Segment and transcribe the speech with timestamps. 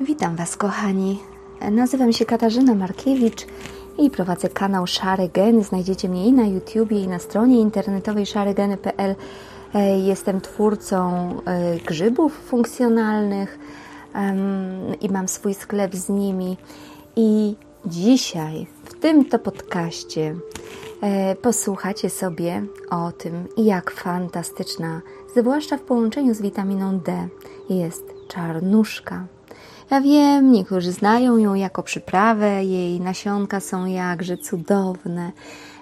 [0.00, 1.18] Witam Was, kochani.
[1.70, 3.46] Nazywam się Katarzyna Markiewicz
[3.98, 5.64] i prowadzę kanał Szare Geny.
[5.64, 9.14] Znajdziecie mnie i na YouTubie, i na stronie internetowej szaregeny.pl.
[9.74, 13.58] E, jestem twórcą e, grzybów funkcjonalnych
[15.00, 16.56] i mam swój sklep z nimi.
[17.16, 17.56] I
[17.86, 20.36] dzisiaj w tym to podcaście
[21.00, 25.00] e, posłuchacie sobie o tym, jak fantastyczna,
[25.36, 27.28] zwłaszcza w połączeniu z witaminą D,
[27.70, 29.37] jest czarnuszka.
[29.90, 35.32] Ja wiem, niektórzy znają ją jako przyprawę, jej nasionka są jakże cudowne.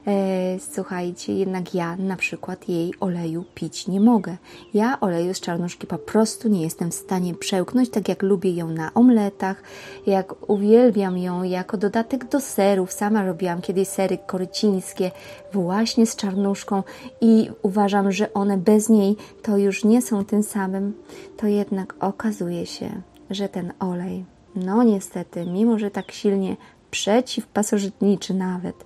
[0.07, 4.37] E, słuchajcie, jednak ja na przykład jej oleju pić nie mogę.
[4.75, 8.69] Ja oleju z czarnuszki po prostu nie jestem w stanie przełknąć, tak jak lubię ją
[8.69, 9.63] na omletach,
[10.07, 12.93] jak uwielbiam ją jako dodatek do serów.
[12.93, 15.11] Sama robiłam kiedyś sery korycińskie
[15.53, 16.83] właśnie z czarnuszką
[17.21, 20.95] i uważam, że one bez niej to już nie są tym samym.
[21.37, 26.57] To jednak okazuje się, że ten olej, no niestety, mimo że tak silnie
[26.91, 28.85] przeciwpasożytniczy nawet,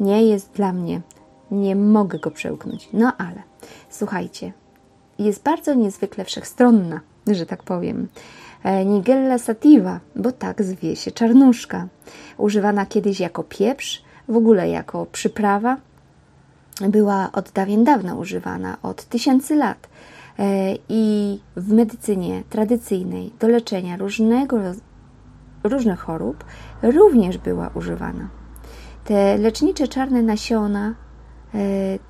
[0.00, 1.00] nie jest dla mnie,
[1.50, 2.88] nie mogę go przełknąć.
[2.92, 3.42] No ale
[3.90, 4.52] słuchajcie,
[5.18, 8.08] jest bardzo niezwykle wszechstronna, że tak powiem.
[8.62, 11.88] E, Nigella sativa, bo tak zwie się czarnuszka,
[12.38, 15.76] używana kiedyś jako pieprz, w ogóle jako przyprawa,
[16.80, 19.88] była od dawien dawna używana, od tysięcy lat.
[20.38, 24.58] E, I w medycynie tradycyjnej do leczenia różnego,
[25.64, 26.44] różnych chorób
[26.82, 28.28] również była używana.
[29.04, 30.94] Te lecznicze czarne nasiona
[31.54, 31.58] e,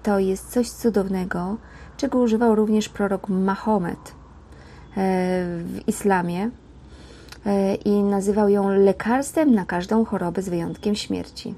[0.02, 1.56] to jest coś cudownego,
[1.96, 4.14] czego używał również prorok Mahomet e,
[5.64, 6.50] w islamie
[7.84, 11.54] i nazywał ją lekarstwem na każdą chorobę z wyjątkiem śmierci.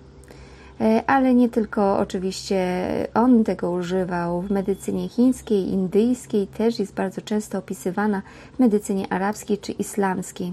[0.80, 2.66] E, ale nie tylko oczywiście
[3.14, 4.42] on tego używał.
[4.42, 8.22] W medycynie chińskiej, indyjskiej też jest bardzo często opisywana
[8.56, 10.52] w medycynie arabskiej czy islamskiej.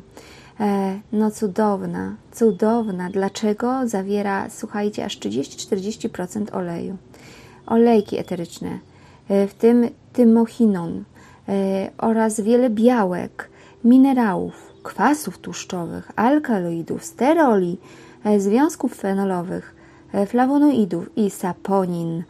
[0.59, 3.09] E, no cudowna, cudowna.
[3.09, 3.87] Dlaczego?
[3.87, 6.97] Zawiera, słuchajcie, aż 30-40% oleju.
[7.65, 8.79] Olejki eteryczne,
[9.29, 11.03] e, w tym tymochinon
[11.97, 13.49] oraz wiele białek,
[13.83, 17.77] minerałów, kwasów tłuszczowych, alkaloidów, steroli,
[18.37, 19.75] związków fenolowych,
[20.27, 22.23] flawonoidów i saponin.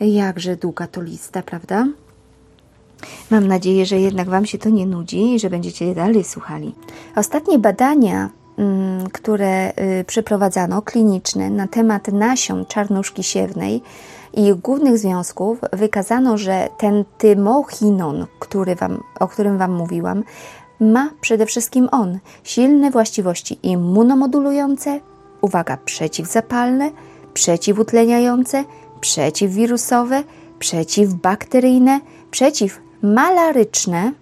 [0.00, 1.86] Jakże długa to lista, prawda?
[3.30, 6.74] Mam nadzieję, że jednak Wam się to nie nudzi i że będziecie dalej słuchali.
[7.16, 13.82] Ostatnie badania, mm, które y, przeprowadzano, kliniczne, na temat nasion czarnuszki siewnej
[14.34, 20.24] i ich głównych związków, wykazano, że ten tymochinon, który wam, o którym Wam mówiłam,
[20.80, 25.00] ma przede wszystkim on silne właściwości immunomodulujące,
[25.40, 26.90] uwaga, przeciwzapalne,
[27.34, 28.64] przeciwutleniające,
[29.00, 30.22] przeciwwirusowe,
[30.58, 34.12] przeciwbakteryjne, przeciwmalaryczne.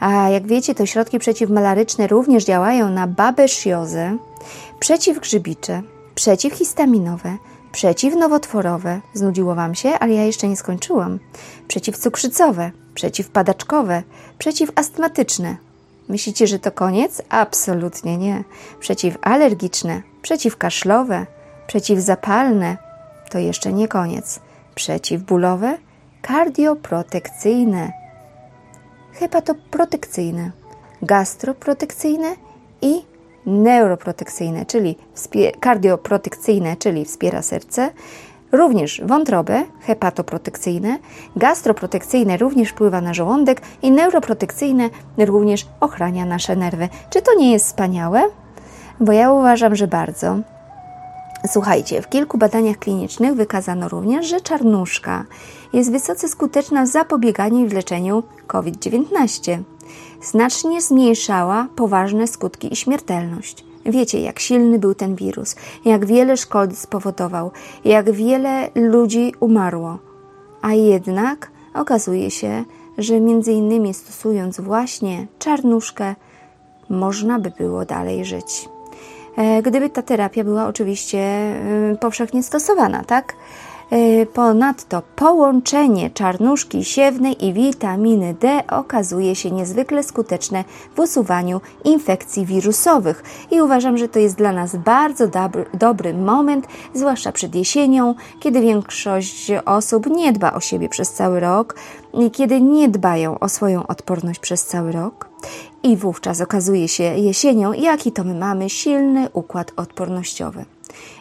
[0.00, 4.16] A jak wiecie, to środki przeciwmalaryczne również działają na babesziozę,
[4.80, 5.82] przeciwgrzybicze,
[6.14, 7.36] przeciwhistaminowe,
[7.72, 11.18] przeciwnowotworowe, znudziło Wam się, ale ja jeszcze nie skończyłam,
[11.68, 14.02] przeciwcukrzycowe, przeciwpadaczkowe,
[14.38, 15.56] przeciwastmatyczne.
[16.08, 17.22] Myślicie, że to koniec?
[17.28, 18.44] Absolutnie nie.
[18.80, 21.26] Przeciwalergiczne, przeciwkaszlowe,
[21.66, 22.76] Przeciwzapalne
[23.30, 24.40] to jeszcze nie koniec.
[24.74, 25.78] Przeciwbólowe,
[26.22, 27.92] kardioprotekcyjne,
[29.12, 30.50] hepatoprotekcyjne,
[31.02, 32.28] gastroprotekcyjne
[32.82, 33.02] i
[33.46, 34.96] neuroprotekcyjne, czyli
[35.60, 37.90] kardioprotekcyjne, czyli wspiera serce,
[38.52, 40.98] również wątrobę, hepatoprotekcyjne,
[41.36, 46.88] gastroprotekcyjne również wpływa na żołądek i neuroprotekcyjne również ochrania nasze nerwy.
[47.10, 48.22] Czy to nie jest wspaniałe?
[49.00, 50.38] Bo ja uważam, że bardzo.
[51.46, 55.24] Słuchajcie, w kilku badaniach klinicznych wykazano również, że czarnuszka
[55.72, 59.62] jest wysoce skuteczna w zapobieganiu i w leczeniu COVID-19.
[60.22, 63.64] Znacznie zmniejszała poważne skutki i śmiertelność.
[63.86, 67.50] Wiecie, jak silny był ten wirus, jak wiele szkody spowodował,
[67.84, 69.98] jak wiele ludzi umarło.
[70.62, 72.64] A jednak okazuje się,
[72.98, 76.14] że między innymi stosując właśnie czarnuszkę,
[76.88, 78.73] można by było dalej żyć.
[79.36, 83.34] E, gdyby ta terapia była oczywiście e, powszechnie stosowana, tak?
[83.90, 90.64] E, ponadto połączenie czarnuszki siewnej i witaminy D okazuje się niezwykle skuteczne
[90.96, 96.66] w usuwaniu infekcji wirusowych i uważam, że to jest dla nas bardzo dobry, dobry moment,
[96.94, 101.74] zwłaszcza przed jesienią, kiedy większość osób nie dba o siebie przez cały rok,
[102.32, 105.33] kiedy nie dbają o swoją odporność przez cały rok.
[105.82, 110.64] I wówczas okazuje się jesienią, jaki to my mamy silny układ odpornościowy.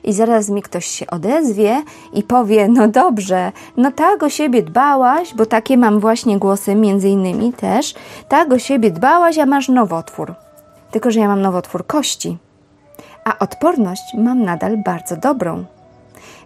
[0.03, 1.83] I zaraz mi ktoś się odezwie
[2.13, 7.09] i powie: No dobrze, no tak o siebie dbałaś, bo takie mam właśnie głosy, między
[7.09, 7.95] innymi też.
[8.29, 10.33] Tak o siebie dbałaś, a masz nowotwór.
[10.91, 12.37] tylko że ja mam nowotwór kości,
[13.23, 15.65] a odporność mam nadal bardzo dobrą.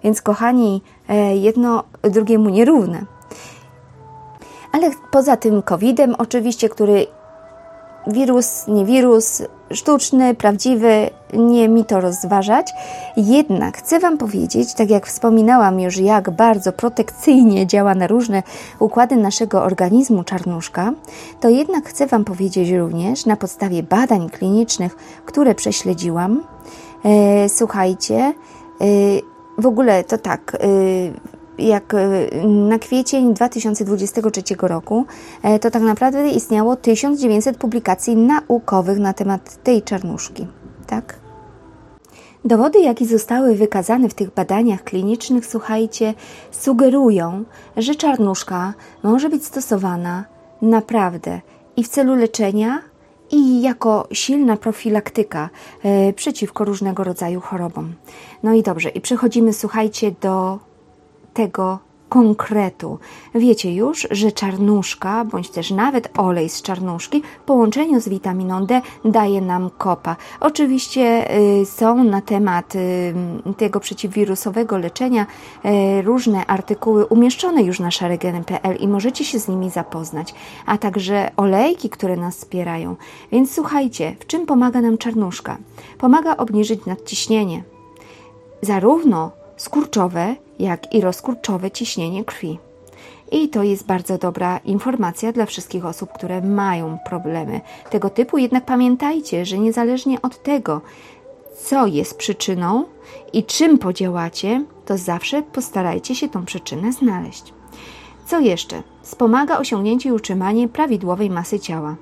[0.03, 3.05] Więc kochani, e, jedno drugiemu nierówne.
[4.71, 7.07] Ale poza tym COVID-em, oczywiście, który
[8.07, 12.73] wirus, nie wirus, sztuczny, prawdziwy, nie mi to rozważać.
[13.17, 18.43] Jednak chcę Wam powiedzieć, tak jak wspominałam już, jak bardzo protekcyjnie działa na różne
[18.79, 20.93] układy naszego organizmu czarnuszka,
[21.39, 24.95] to jednak chcę Wam powiedzieć również na podstawie badań klinicznych,
[25.25, 26.43] które prześledziłam.
[27.05, 28.33] E, słuchajcie, e,
[29.57, 30.57] w ogóle to tak.
[30.59, 35.05] E, jak e, na kwiecień 2023 roku,
[35.43, 40.47] e, to tak naprawdę istniało 1900 publikacji naukowych na temat tej czarnuszki.
[40.87, 41.19] Tak?
[42.45, 46.13] Dowody, jakie zostały wykazane w tych badaniach klinicznych, słuchajcie,
[46.51, 47.43] sugerują,
[47.77, 48.73] że czarnuszka
[49.03, 50.25] może być stosowana
[50.61, 51.41] naprawdę
[51.75, 52.81] i w celu leczenia,
[53.31, 55.49] i jako silna profilaktyka
[55.83, 57.93] e, przeciwko różnego rodzaju chorobom.
[58.43, 60.59] No i dobrze, i przechodzimy, słuchajcie, do
[61.37, 61.79] tego
[62.09, 62.99] konkretu.
[63.35, 68.81] Wiecie już, że czarnuszka, bądź też nawet olej z czarnuszki w połączeniu z witaminą D
[69.05, 70.15] daje nam kopa.
[70.39, 73.13] Oczywiście y, są na temat y,
[73.57, 79.69] tego przeciwwirusowego leczenia y, różne artykuły umieszczone już na szaregeny.pl i możecie się z nimi
[79.69, 80.35] zapoznać,
[80.65, 82.95] a także olejki, które nas wspierają.
[83.31, 85.57] Więc słuchajcie, w czym pomaga nam czarnuszka?
[85.97, 87.63] Pomaga obniżyć nadciśnienie.
[88.61, 92.59] Zarówno skurczowe, jak i rozkurczowe ciśnienie krwi.
[93.31, 98.37] I to jest bardzo dobra informacja dla wszystkich osób, które mają problemy tego typu.
[98.37, 100.81] Jednak pamiętajcie, że niezależnie od tego,
[101.63, 102.85] co jest przyczyną
[103.33, 107.53] i czym podziałacie, to zawsze postarajcie się tą przyczynę znaleźć.
[108.25, 108.83] Co jeszcze?
[109.01, 111.95] Wspomaga osiągnięcie i utrzymanie prawidłowej masy ciała.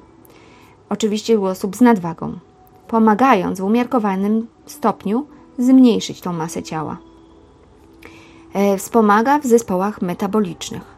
[0.90, 2.40] Oczywiście u osób z nadwagą,
[2.88, 5.26] pomagając w umiarkowanym stopniu
[5.58, 6.98] zmniejszyć tą masę ciała.
[8.56, 10.96] E, wspomaga w zespołach metabolicznych,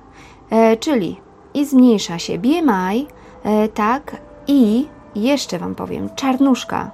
[0.49, 1.21] e, czyli
[1.53, 3.07] i zmniejsza się BMI,
[3.43, 6.91] e, tak, i jeszcze Wam powiem, czarnuszka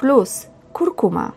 [0.00, 1.32] plus kurkuma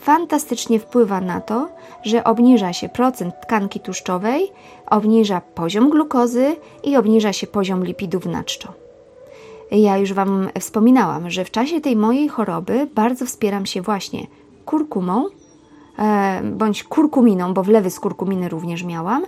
[0.00, 1.68] fantastycznie wpływa na to,
[2.02, 4.52] że obniża się procent tkanki tłuszczowej,
[4.86, 8.72] obniża poziom glukozy i obniża się poziom lipidów na czczo.
[9.70, 14.26] Ja już Wam wspominałam, że w czasie tej mojej choroby bardzo wspieram się właśnie
[14.66, 15.24] kurkumą,
[16.42, 19.22] bądź kurkuminą, bo wlewy z kurkuminy również miałam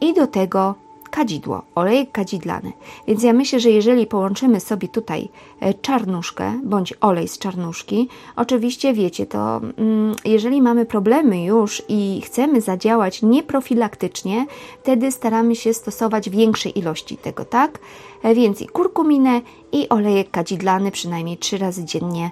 [0.00, 0.74] i do tego
[1.10, 2.72] kadzidło, olejek kadzidlany.
[3.06, 5.28] Więc ja myślę, że jeżeli połączymy sobie tutaj
[5.60, 12.22] e, czarnuszkę bądź olej z czarnuszki, oczywiście wiecie, to mm, jeżeli mamy problemy już i
[12.24, 14.46] chcemy zadziałać nieprofilaktycznie,
[14.82, 17.78] wtedy staramy się stosować większej ilości tego, tak?
[18.22, 19.40] E, więc i kurkuminę
[19.72, 22.30] i olejek kadzidlany przynajmniej trzy razy dziennie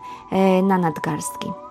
[0.63, 1.66] na nadgarstki.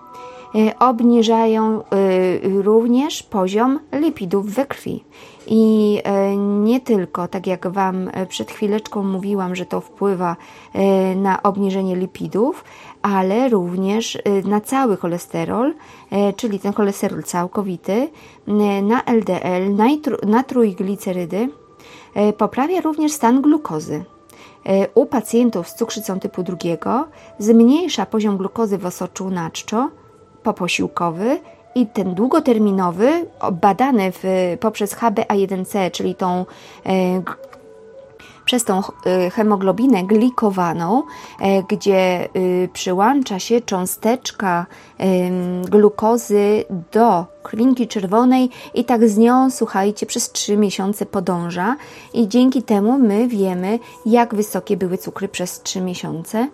[0.55, 5.03] Y, obniżają y, również poziom lipidów we krwi.
[5.47, 6.01] I
[6.33, 10.35] y, nie tylko, tak jak Wam przed chwileczką mówiłam, że to wpływa
[11.15, 12.63] na obniżenie lipidów,
[13.01, 15.73] ale również na cały cholesterol,
[16.35, 18.09] czyli ten cholesterol całkowity,
[18.83, 19.75] na LDL,
[20.27, 21.49] na trójglicerydy,
[22.37, 24.03] poprawia również stan glukozy.
[24.95, 27.07] U pacjentów z cukrzycą typu drugiego
[27.39, 29.89] zmniejsza poziom glukozy w osoczu na czczo,
[30.45, 31.39] poposiłkowy
[31.75, 34.23] i ten długoterminowy, badany w,
[34.59, 36.45] poprzez HbA1c, czyli tą
[36.85, 37.21] e,
[38.45, 41.03] przez tą e, hemoglobinę glikowaną,
[41.39, 42.29] e, gdzie
[42.73, 44.65] przyłącza się cząsteczka
[45.69, 51.75] glukozy do krwinki czerwonej i tak z nią, słuchajcie, przez 3 miesiące podąża
[52.13, 56.47] i dzięki temu my wiemy, jak wysokie były cukry przez 3 miesiące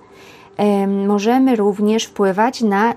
[0.88, 2.94] możemy również wpływać na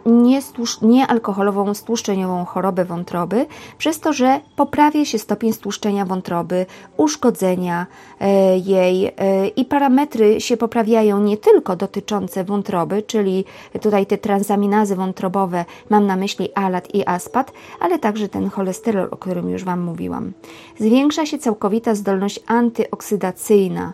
[0.82, 3.46] niealkoholową stłuszczeniową chorobę wątroby,
[3.78, 6.66] przez to, że poprawia się stopień stłuszczenia wątroby,
[6.96, 7.86] uszkodzenia
[8.20, 13.44] e, jej e, i parametry się poprawiają nie tylko dotyczące wątroby, czyli
[13.80, 19.16] tutaj te transaminazy wątrobowe, mam na myśli alat i aspat, ale także ten cholesterol, o
[19.16, 20.32] którym już Wam mówiłam.
[20.78, 23.92] Zwiększa się całkowita zdolność antyoksydacyjna,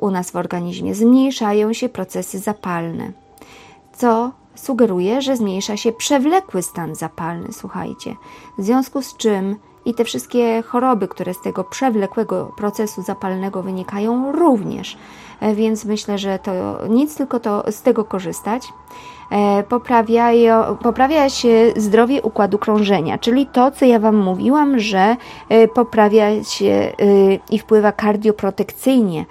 [0.00, 0.94] u nas w organizmie.
[0.94, 3.12] Zmniejszają się procesy zapalne,
[3.92, 8.16] co sugeruje, że zmniejsza się przewlekły stan zapalny, słuchajcie.
[8.58, 14.32] W związku z czym i te wszystkie choroby, które z tego przewlekłego procesu zapalnego wynikają,
[14.32, 14.98] również
[15.54, 16.52] więc myślę, że to
[16.88, 18.62] nic, tylko to z tego korzystać.
[19.30, 25.16] E, poprawiają, poprawia się zdrowie układu krążenia, czyli to, co ja Wam mówiłam, że
[25.48, 26.92] e, poprawia się e,
[27.50, 29.24] i wpływa kardioprotekcyjnie,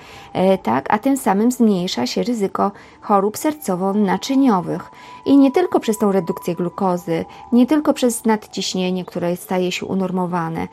[0.63, 0.85] tak?
[0.89, 2.71] a tym samym zmniejsza się ryzyko
[3.01, 4.91] chorób sercowo-naczyniowych.
[5.25, 10.67] I nie tylko przez tą redukcję glukozy, nie tylko przez nadciśnienie, które staje się unormowane,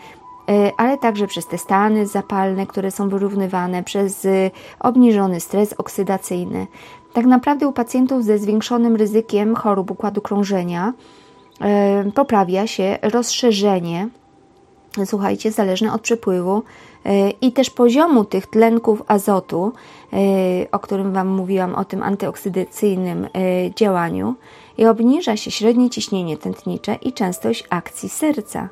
[0.77, 4.27] ale także przez te stany zapalne, które są wyrównywane, przez
[4.81, 6.67] obniżony stres oksydacyjny.
[7.13, 10.93] Tak naprawdę u pacjentów ze zwiększonym ryzykiem chorób układu krążenia
[11.61, 14.09] e, poprawia się rozszerzenie,
[15.05, 16.63] słuchajcie, zależne od przepływu
[17.05, 19.73] e, i też poziomu tych tlenków azotu,
[20.13, 20.17] e,
[20.73, 23.29] o którym Wam mówiłam, o tym antyoksydacyjnym
[23.77, 24.35] działaniu,
[24.79, 28.69] i obniża się średnie ciśnienie tętnicze i częstość akcji serca.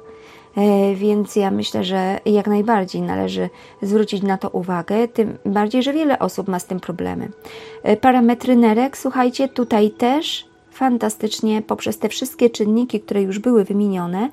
[0.56, 3.50] E, więc ja myślę, że jak najbardziej należy
[3.82, 7.28] zwrócić na to uwagę, tym bardziej, że wiele osób ma z tym problemy.
[7.82, 14.28] E, parametry nerek, słuchajcie, tutaj też fantastycznie poprzez te wszystkie czynniki, które już były wymienione,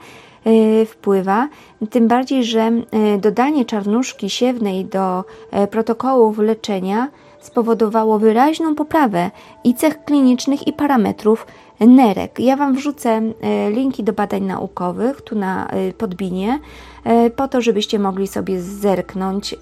[0.45, 1.47] e, wpływa,
[1.89, 2.71] tym bardziej, że
[3.19, 5.24] dodanie czarnuszki siewnej do
[5.71, 7.09] protokołów leczenia
[7.39, 9.31] spowodowało wyraźną poprawę
[9.63, 11.47] i cech klinicznych i parametrów
[11.79, 12.39] nerek.
[12.39, 16.60] Ja Wam wrzucę e, linki do badań naukowych tu na e, podbinie,
[17.03, 19.55] e, po to, żebyście mogli sobie zerknąć,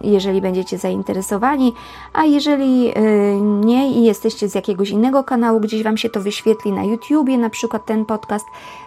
[0.00, 1.72] jeżeli będziecie zainteresowani,
[2.12, 2.92] a jeżeli
[3.40, 7.50] nie i jesteście z jakiegoś innego kanału, gdzieś Wam się to wyświetli na YouTubie, na
[7.50, 8.46] przykład ten podcast,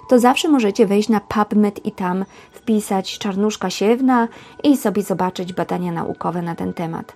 [0.10, 4.28] to zawsze możecie wejść na PubMed i tam wpisać czarnuszka siewna
[4.64, 7.16] i sobie zobaczyć badania naukowe na ten temat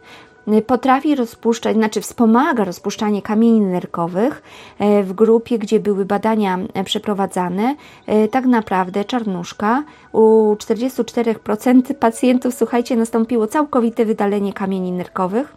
[0.68, 4.44] potrafi rozpuszczać, znaczy wspomaga rozpuszczanie kamieni nerkowych
[4.80, 7.75] e, w grupie, gdzie były badania e, przeprowadzane.
[8.08, 15.56] E, tak naprawdę czarnuszka u 44% pacjentów, słuchajcie, nastąpiło całkowite wydalenie kamieni nerkowych,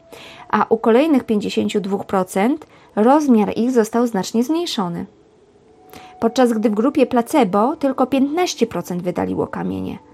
[0.49, 2.57] a u kolejnych 52%
[2.97, 5.07] rozmiar ich został znacznie zmniejszony.
[6.21, 10.08] Podczas gdy w grupie placebo tylko 15% wydaliło kamienie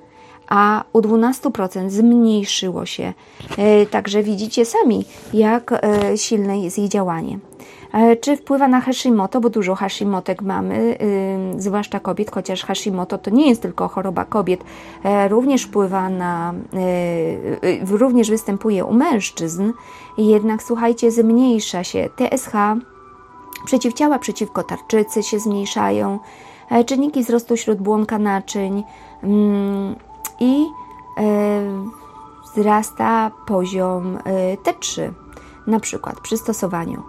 [0.55, 3.13] a u 12% zmniejszyło się.
[3.59, 7.39] E, także widzicie sami, jak e, silne jest jej działanie.
[7.93, 10.99] E, czy wpływa na Hashimoto, bo dużo Hashimotek mamy,
[11.57, 14.65] zwłaszcza kobiet, chociaż Hashimoto to nie jest tylko choroba kobiet,
[15.29, 16.55] również wpływa na,
[17.91, 19.73] również występuje u mężczyzn,
[20.19, 22.53] jednak słuchajcie, zmniejsza się TSH,
[23.65, 26.19] przeciwciała przeciwko tarczycy się zmniejszają,
[26.87, 28.83] czynniki wzrostu śródbłonka naczyń,
[29.23, 29.95] mm,
[30.41, 31.23] i e,
[32.45, 35.11] wzrasta poziom e, T3,
[35.67, 37.03] na przykład przy stosowaniu.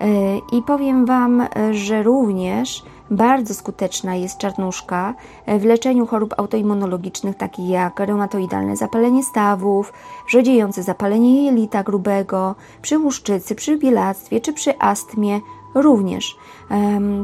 [0.00, 5.14] E, I powiem Wam, że również bardzo skuteczna jest czarnuszka
[5.58, 9.92] w leczeniu chorób autoimmunologicznych, takich jak reumatoidalne zapalenie stawów,
[10.28, 15.40] wrzodziejące zapalenie jelita grubego, przy łuszczycy, przy bielactwie czy przy astmie
[15.74, 16.36] również.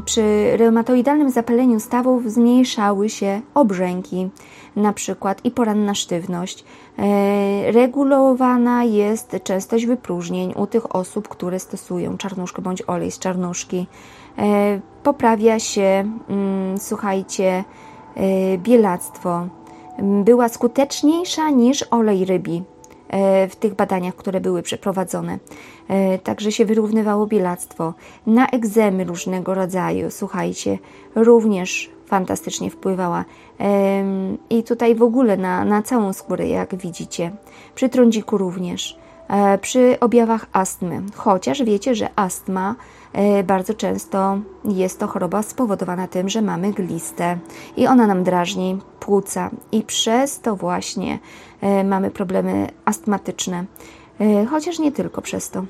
[0.05, 4.29] Przy reumatoidalnym zapaleniu stawów zmniejszały się obrzęki,
[4.77, 6.63] na przykład i poranna sztywność.
[6.99, 13.87] E, regulowana jest częstość wypróżnień u tych osób, które stosują czarnuszkę bądź olej z czarnuszki.
[14.37, 17.63] E, poprawia się, mm, słuchajcie,
[18.15, 19.47] e, bielactwo.
[20.23, 22.63] Była skuteczniejsza niż olej rybi
[23.49, 25.37] w tych badaniach, które były przeprowadzone.
[26.23, 27.93] Także się wyrównywało bielactwo.
[28.27, 30.77] Na egzemy różnego rodzaju, słuchajcie,
[31.15, 33.25] również fantastycznie wpływała.
[34.49, 37.31] I tutaj w ogóle na, na całą skórę, jak widzicie.
[37.75, 38.97] Przy trądziku również.
[39.27, 42.75] E, przy objawach astmy, chociaż wiecie, że astma
[43.13, 47.37] e, bardzo często jest to choroba spowodowana tym, że mamy glistę
[47.77, 51.19] i ona nam drażni płuca i przez to właśnie
[51.61, 53.65] e, mamy problemy astmatyczne,
[54.49, 55.65] chociaż nie tylko przez to.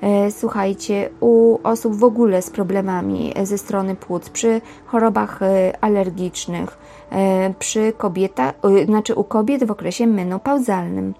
[0.00, 6.78] E, słuchajcie, u osób w ogóle z problemami ze strony płuc, przy chorobach e, alergicznych,
[7.10, 11.14] e, przy kobietach, znaczy u kobiet w okresie menopauzalnym.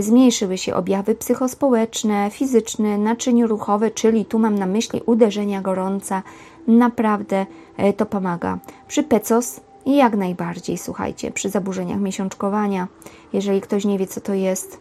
[0.00, 6.22] Zmniejszyły się objawy psychospołeczne, fizyczne, naczyniuruchowe, czyli tu mam na myśli uderzenia gorąca.
[6.66, 7.46] Naprawdę
[7.96, 8.58] to pomaga.
[8.88, 12.88] Przy PECOS jak najbardziej, słuchajcie, przy zaburzeniach miesiączkowania,
[13.32, 14.78] jeżeli ktoś nie wie, co to jest,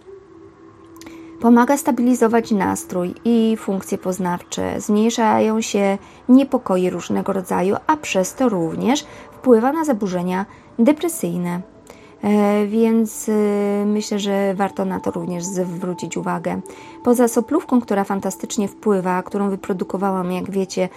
[1.43, 5.97] Pomaga stabilizować nastrój i funkcje poznawcze, zmniejszają się
[6.29, 10.45] niepokoje różnego rodzaju, a przez to również wpływa na zaburzenia
[10.79, 11.61] depresyjne.
[12.23, 16.61] E, więc e, myślę, że warto na to również zwrócić uwagę.
[17.03, 20.89] Poza soplówką, która fantastycznie wpływa, którą wyprodukowałam, jak wiecie,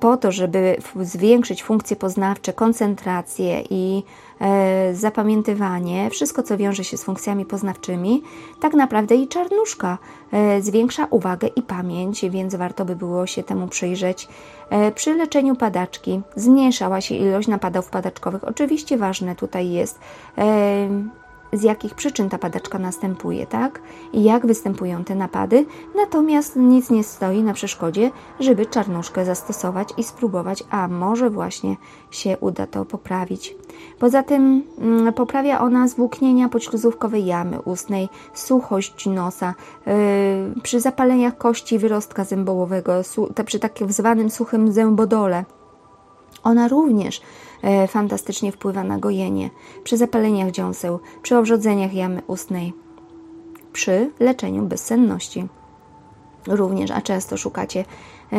[0.00, 4.02] po to, żeby zwiększyć funkcje poznawcze, koncentrację i
[4.40, 8.22] e, zapamiętywanie, wszystko co wiąże się z funkcjami poznawczymi,
[8.60, 9.98] tak naprawdę i czarnuszka
[10.32, 14.28] e, zwiększa uwagę i pamięć, więc warto by było się temu przyjrzeć.
[14.70, 18.44] E, przy leczeniu padaczki zmniejszała się ilość napadów padaczkowych.
[18.44, 19.98] Oczywiście ważne tutaj jest
[20.38, 23.80] e, z jakich przyczyn ta padaczka następuje, tak?
[24.12, 25.66] I jak występują te napady.
[25.96, 28.10] Natomiast nic nie stoi na przeszkodzie,
[28.40, 31.76] żeby czarnuszkę zastosować i spróbować, a może właśnie
[32.10, 33.56] się uda to poprawić.
[33.98, 39.54] Poza tym mm, poprawia ona zwłóknienia pośluzówkowej jamy ustnej, suchość nosa,
[39.86, 39.92] yy,
[40.62, 42.92] przy zapaleniach kości wyrostka zębołowego,
[43.46, 45.44] przy takim zwanym suchym zębodole.
[46.44, 47.20] Ona również
[47.64, 49.50] E, fantastycznie wpływa na gojenie,
[49.84, 52.72] przy zapaleniach dziąseł, przy owrzodzeniach jamy ustnej,
[53.72, 55.48] przy leczeniu bezsenności.
[56.46, 57.84] Również, a często szukacie
[58.32, 58.36] e,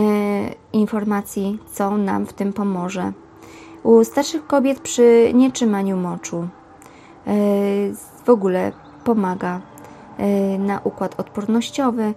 [0.74, 3.12] informacji, co nam w tym pomoże.
[3.84, 6.48] U starszych kobiet przy nietrzymaniu moczu e,
[8.26, 8.72] w ogóle
[9.04, 9.62] pomaga
[10.60, 12.14] na układ odpornościowy,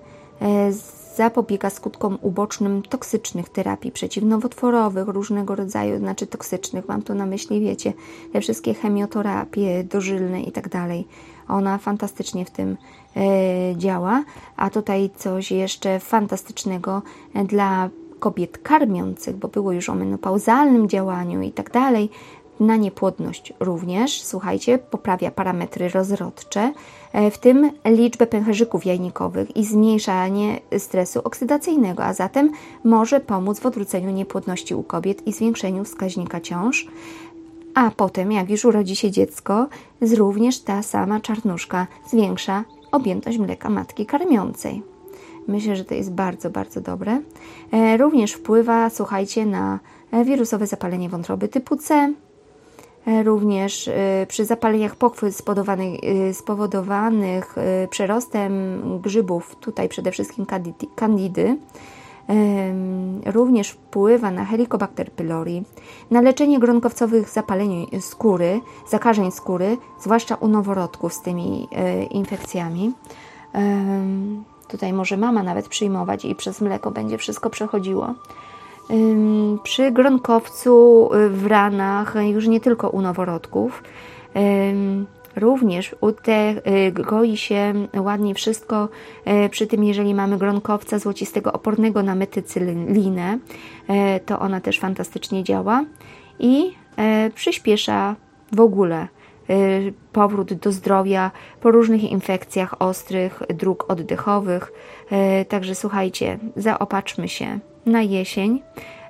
[1.18, 7.92] zapobiega skutkom ubocznym toksycznych terapii przeciwnowotworowych, różnego rodzaju, znaczy toksycznych, mam tu na myśli, wiecie,
[8.32, 11.06] te wszystkie chemioterapie dożylne i tak dalej.
[11.48, 12.76] Ona fantastycznie w tym
[13.16, 14.24] e, działa,
[14.56, 17.02] a tutaj coś jeszcze fantastycznego
[17.44, 22.10] dla kobiet karmiących, bo było już o menopauzalnym działaniu i tak dalej,
[22.60, 26.72] na niepłodność również, słuchajcie, poprawia parametry rozrodcze,
[27.12, 32.50] e, w tym liczbę pęcherzyków jajnikowych i zmniejszanie stresu oksydacyjnego, a zatem
[32.84, 36.86] może pomóc w odwróceniu niepłodności u kobiet i zwiększeniu wskaźnika ciąż.
[37.74, 39.66] A potem, jak już urodzi się dziecko,
[40.16, 44.82] również ta sama czarnuszka zwiększa objętość mleka matki karmiącej.
[45.48, 47.20] Myślę, że to jest bardzo, bardzo dobre.
[47.72, 49.78] E, również wpływa, słuchajcie, na
[50.24, 52.27] wirusowe zapalenie wątroby typu C, E,
[53.24, 57.56] również e, przy zapaleniach pochwy e, spowodowanych
[57.90, 60.46] przerostem grzybów, tutaj przede wszystkim
[60.94, 61.56] kandidy,
[63.26, 65.62] również wpływa na Helicobacter pylori,
[66.10, 71.68] na leczenie gronkowcowych zapaleń skóry, zakażeń skóry, zwłaszcza u noworodków z tymi
[72.10, 72.92] infekcjami.
[74.68, 78.14] Tutaj może mama nawet przyjmować i przez mleko będzie wszystko przechodziło
[79.62, 83.82] przy gronkowcu y, w ranach, już nie tylko u noworodków.
[85.36, 88.88] Również u te y, goi się ładnie wszystko
[89.44, 93.38] y, przy tym, jeżeli mamy gronkowca złocistego opornego na metycylinę,
[94.26, 95.84] to ona też fantastycznie działa
[96.38, 96.74] i
[97.34, 98.16] przyspiesza
[98.52, 99.08] w ogóle
[100.12, 101.30] powrót do zdrowia
[101.60, 104.72] po różnych infekcjach ostrych dróg oddechowych.
[105.48, 108.62] Także słuchajcie, zaopatrzmy się na jesień.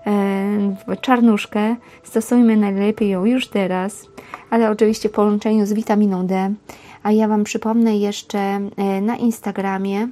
[0.06, 4.08] E, czarnuszkę stosujmy najlepiej ją już teraz,
[4.50, 6.54] ale oczywiście w połączeniu z witaminą D.
[7.02, 8.60] A ja Wam przypomnę jeszcze
[9.02, 10.08] na Instagramie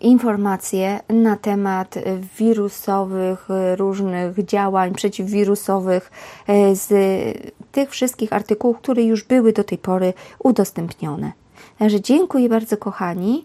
[0.00, 1.94] informacje na temat
[2.38, 6.10] wirusowych, różnych działań przeciwwirusowych
[6.46, 6.88] e, z
[7.72, 11.32] tych wszystkich artykułów, które już były do tej pory udostępnione.
[11.78, 13.44] Także dziękuję bardzo, kochani,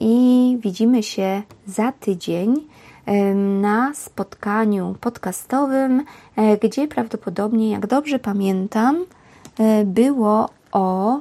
[0.00, 2.66] i widzimy się za tydzień
[3.60, 6.04] na spotkaniu podcastowym,
[6.36, 9.04] e, gdzie prawdopodobnie, jak dobrze pamiętam,
[9.58, 11.18] e, było o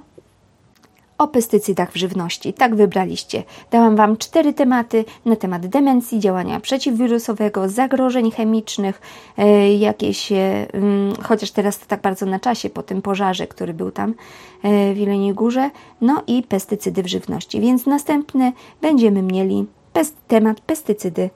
[1.17, 2.53] o pestycydach w żywności.
[2.53, 3.43] Tak wybraliście.
[3.71, 9.01] Dałam Wam cztery tematy na temat demencji, działania przeciwwirusowego, zagrożeń chemicznych,
[9.37, 13.73] e, jakieś, e, mm, chociaż teraz to tak bardzo na czasie po tym pożarze, który
[13.73, 14.13] był tam
[14.63, 15.69] e, w Jeleniej Górze,
[16.01, 17.61] no i pestycydy w żywności.
[17.61, 21.29] Więc następny będziemy mieli pest, temat pestycydy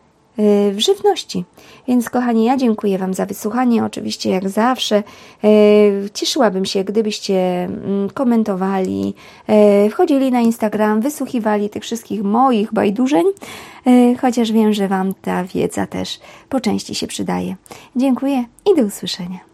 [0.71, 1.45] w żywności.
[1.87, 3.85] Więc, kochani, ja dziękuję Wam za wysłuchanie.
[3.85, 5.03] Oczywiście, jak zawsze,
[5.43, 9.13] y, cieszyłabym się, gdybyście mm, komentowali,
[9.85, 13.25] y, wchodzili na Instagram, wysłuchiwali tych wszystkich moich bajdurzeń,
[14.21, 17.55] chociaż wiem, że Wam ta wiedza też po części się przydaje.
[17.95, 19.48] Dziękuję i do usłyszenia.